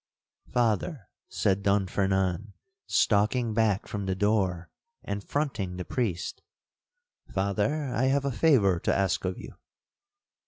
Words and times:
'Father,' 0.51 1.11
said 1.29 1.61
Don 1.61 1.85
Fernan, 1.85 2.53
stalking 2.87 3.53
back 3.53 3.87
from 3.87 4.07
the 4.07 4.15
door, 4.15 4.71
and 5.03 5.23
fronting 5.23 5.77
the 5.77 5.85
priest—'Father, 5.85 7.93
I 7.93 8.05
have 8.05 8.25
a 8.25 8.31
favour 8.31 8.79
to 8.79 8.95
ask 8.97 9.23
of 9.25 9.37
you.' 9.37 9.53